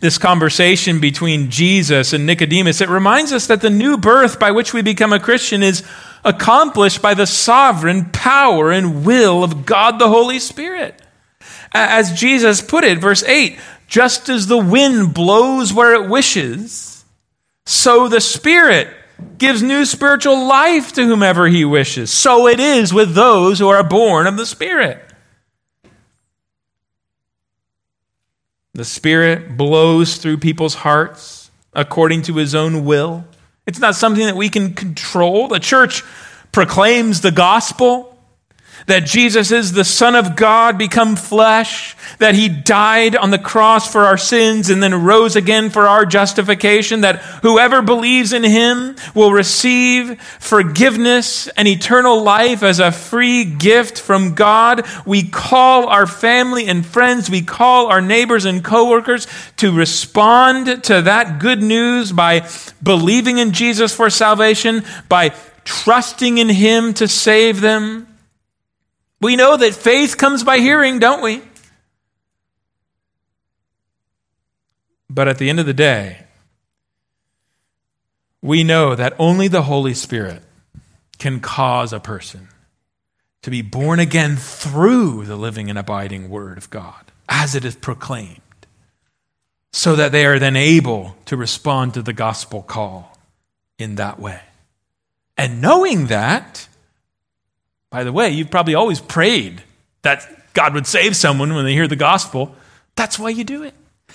[0.00, 4.72] this conversation between Jesus and Nicodemus, it reminds us that the new birth by which
[4.72, 5.82] we become a Christian is
[6.24, 11.00] accomplished by the sovereign power and will of God the Holy Spirit.
[11.72, 13.58] As Jesus put it, verse 8,
[13.88, 17.04] just as the wind blows where it wishes,
[17.64, 18.88] so the Spirit
[19.38, 22.10] gives new spiritual life to whomever He wishes.
[22.10, 25.02] So it is with those who are born of the Spirit.
[28.74, 33.24] The Spirit blows through people's hearts according to His own will.
[33.66, 35.48] It's not something that we can control.
[35.48, 36.02] The church
[36.52, 38.09] proclaims the gospel
[38.90, 43.90] that Jesus is the Son of God become flesh, that he died on the cross
[43.90, 48.96] for our sins and then rose again for our justification, that whoever believes in him
[49.14, 54.84] will receive forgiveness and eternal life as a free gift from God.
[55.06, 59.26] We call our family and friends, we call our neighbors and coworkers
[59.58, 62.48] to respond to that good news by
[62.82, 65.32] believing in Jesus for salvation, by
[65.64, 68.08] trusting in him to save them
[69.20, 71.42] we know that faith comes by hearing, don't we?
[75.08, 76.24] But at the end of the day,
[78.40, 80.42] we know that only the Holy Spirit
[81.18, 82.48] can cause a person
[83.42, 87.76] to be born again through the living and abiding Word of God as it is
[87.76, 88.40] proclaimed,
[89.72, 93.16] so that they are then able to respond to the gospel call
[93.78, 94.40] in that way.
[95.36, 96.68] And knowing that,
[97.90, 99.62] by the way, you've probably always prayed
[100.02, 102.54] that God would save someone when they hear the gospel.
[102.96, 103.74] That's why you do it.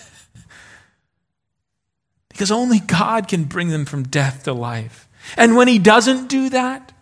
[2.29, 5.07] because only God can bring them from death to life.
[5.37, 6.93] And when He doesn't do that,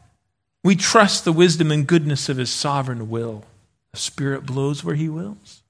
[0.63, 3.45] we trust the wisdom and goodness of His sovereign will.
[3.91, 5.61] The Spirit blows where He wills.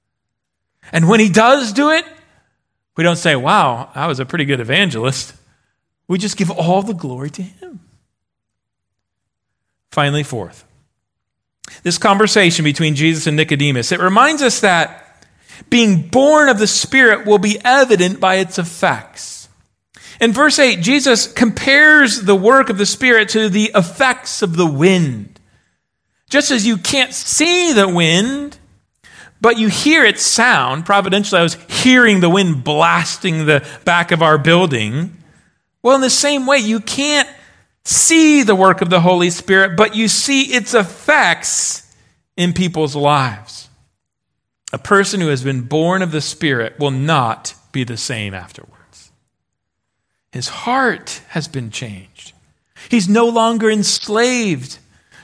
[0.91, 2.05] And when He does do it,
[2.95, 5.33] we don't say, wow, I was a pretty good evangelist.
[6.07, 7.79] We just give all the glory to Him.
[9.91, 10.65] Finally, fourth,
[11.83, 14.99] this conversation between Jesus and Nicodemus, it reminds us that
[15.69, 19.49] being born of the Spirit will be evident by its effects.
[20.19, 24.65] In verse 8, Jesus compares the work of the Spirit to the effects of the
[24.65, 25.39] wind.
[26.29, 28.57] Just as you can't see the wind,
[29.41, 30.85] but you hear its sound.
[30.85, 35.17] Providentially, I was hearing the wind blasting the back of our building.
[35.81, 37.27] Well, in the same way, you can't
[37.85, 41.93] see the work of the Holy Spirit, but you see its effects
[42.37, 43.69] in people's lives.
[44.71, 49.11] A person who has been born of the Spirit will not be the same afterwards.
[50.31, 52.33] His heart has been changed.
[52.89, 54.79] He's no longer enslaved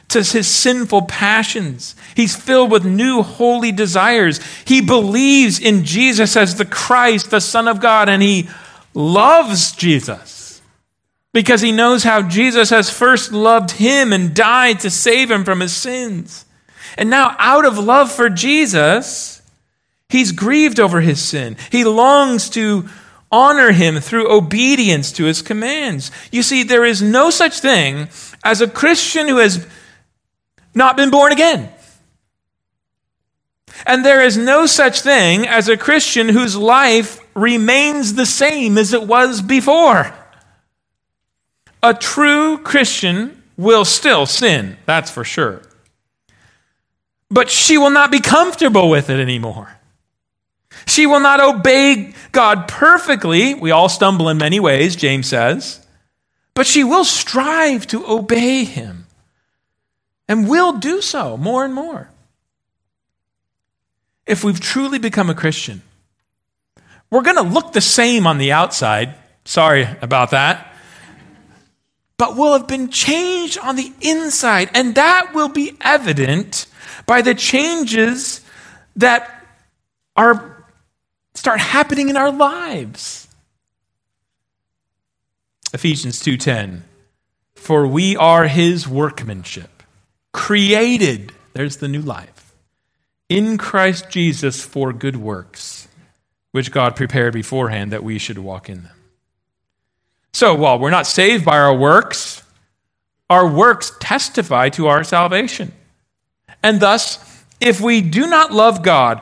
[0.09, 1.95] to his sinful passions.
[2.15, 4.39] He's filled with new holy desires.
[4.65, 8.49] He believes in Jesus as the Christ, the Son of God, and he
[8.93, 10.38] loves Jesus
[11.33, 15.59] because he knows how Jesus has first loved him and died to save him from
[15.59, 16.45] his sins.
[16.97, 19.41] And now, out of love for Jesus,
[20.09, 21.55] he's grieved over his sin.
[21.71, 22.89] He longs to
[23.31, 26.11] honor him through obedience to his commands.
[26.31, 28.09] You see, there is no such thing
[28.43, 29.67] as a Christian who has
[30.73, 31.69] not been born again.
[33.85, 38.93] And there is no such thing as a Christian whose life remains the same as
[38.93, 40.13] it was before.
[41.81, 45.61] A true Christian will still sin, that's for sure.
[47.29, 49.77] But she will not be comfortable with it anymore.
[50.87, 53.53] She will not obey God perfectly.
[53.53, 55.85] We all stumble in many ways, James says.
[56.53, 59.05] But she will strive to obey him
[60.27, 62.09] and will do so more and more.
[64.25, 65.81] If we've truly become a Christian,
[67.09, 69.15] we're going to look the same on the outside.
[69.45, 70.69] Sorry about that
[72.19, 74.69] but will have been changed on the inside.
[74.75, 76.67] And that will be evident
[77.07, 78.41] by the changes
[78.97, 79.47] that
[80.15, 80.65] are
[81.33, 83.27] start happening in our lives.
[85.73, 86.83] Ephesians 2:10
[87.55, 89.81] For we are his workmanship
[90.33, 92.53] created there's the new life
[93.29, 95.87] in Christ Jesus for good works
[96.51, 98.98] which God prepared beforehand that we should walk in them.
[100.33, 102.43] So while we're not saved by our works,
[103.29, 105.71] our works testify to our salvation.
[106.63, 109.21] And thus, if we do not love God,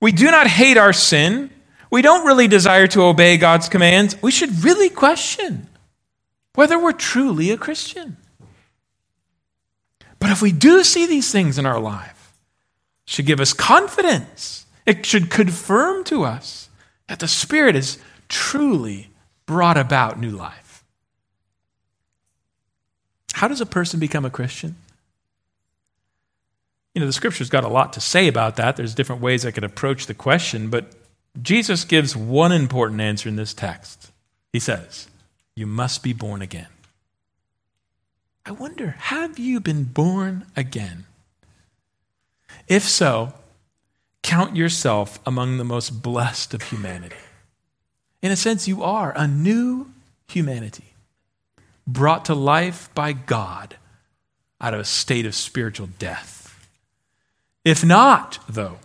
[0.00, 1.50] we do not hate our sin,
[1.90, 5.68] we don't really desire to obey God's commands, we should really question
[6.54, 8.16] whether we're truly a Christian.
[10.18, 12.34] But if we do see these things in our life,
[13.06, 14.66] it should give us confidence.
[14.84, 16.68] It should confirm to us
[17.06, 17.98] that the Spirit is
[18.28, 19.10] truly
[19.48, 20.84] brought about new life.
[23.32, 24.76] How does a person become a Christian?
[26.94, 28.76] You know, the scripture's got a lot to say about that.
[28.76, 30.92] There's different ways I could approach the question, but
[31.40, 34.10] Jesus gives one important answer in this text.
[34.52, 35.08] He says,
[35.56, 36.68] You must be born again.
[38.44, 41.06] I wonder, have you been born again?
[42.66, 43.32] If so,
[44.22, 47.16] count yourself among the most blessed of humanity.
[48.22, 49.92] In a sense, you are a new
[50.28, 50.94] humanity
[51.86, 53.76] brought to life by God
[54.60, 56.68] out of a state of spiritual death.
[57.64, 58.78] If not, though,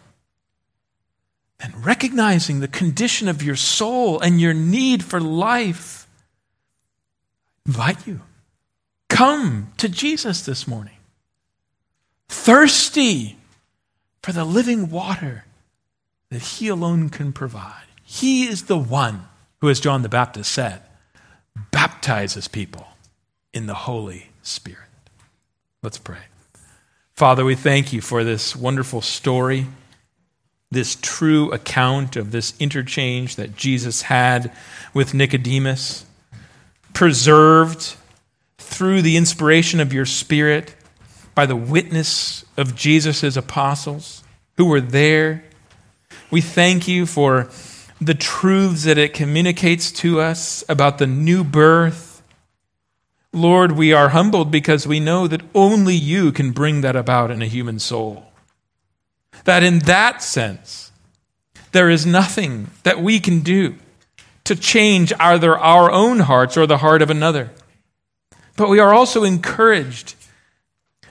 [1.59, 6.07] then recognizing the condition of your soul and your need for life,
[7.65, 8.21] invite you.
[9.09, 10.97] Come to Jesus this morning,
[12.27, 13.37] thirsty
[14.21, 15.45] for the living water
[16.29, 17.83] that He alone can provide.
[18.13, 19.27] He is the one
[19.59, 20.83] who, as John the Baptist said,
[21.71, 22.85] baptizes people
[23.55, 24.89] in the Holy Spirit.
[25.81, 26.19] Let's pray.
[27.15, 29.65] Father, we thank you for this wonderful story,
[30.69, 34.51] this true account of this interchange that Jesus had
[34.93, 36.05] with Nicodemus.
[36.93, 37.95] preserved
[38.59, 40.75] through the inspiration of your Spirit
[41.33, 44.23] by the witness of Jesus' apostles
[44.57, 45.43] who were there.
[46.29, 47.49] We thank you for
[48.05, 52.21] the truths that it communicates to us about the new birth.
[53.31, 57.41] Lord, we are humbled because we know that only you can bring that about in
[57.41, 58.31] a human soul.
[59.45, 60.91] That in that sense,
[61.71, 63.75] there is nothing that we can do
[64.43, 67.51] to change either our own hearts or the heart of another.
[68.55, 70.15] But we are also encouraged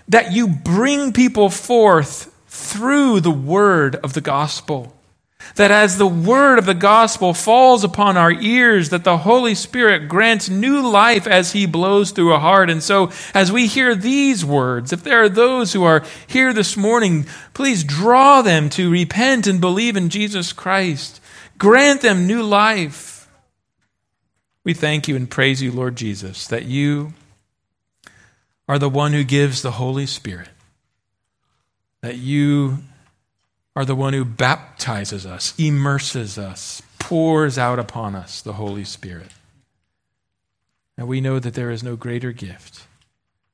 [0.08, 4.94] that you bring people forth through the word of the gospel.
[5.56, 10.08] That as the word of the gospel falls upon our ears, that the Holy Spirit
[10.08, 12.70] grants new life as he blows through a heart.
[12.70, 16.76] And so, as we hear these words, if there are those who are here this
[16.76, 21.20] morning, please draw them to repent and believe in Jesus Christ.
[21.58, 23.28] Grant them new life.
[24.64, 27.14] We thank you and praise you, Lord Jesus, that you
[28.68, 30.48] are the one who gives the Holy Spirit,
[32.00, 32.78] that you
[33.74, 39.32] are the one who baptizes us, immerses us, pours out upon us the Holy Spirit.
[40.96, 42.86] And we know that there is no greater gift.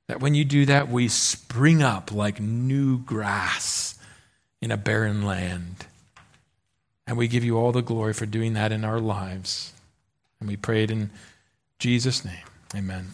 [0.08, 3.98] That when you do that, we spring up like new grass
[4.60, 5.86] in a barren land.
[7.06, 9.72] And we give you all the glory for doing that in our lives.
[10.40, 11.10] And we pray it in
[11.78, 12.44] Jesus' name.
[12.74, 13.12] Amen.